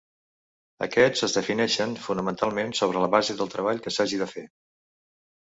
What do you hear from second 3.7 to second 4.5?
que s'hagi de fer.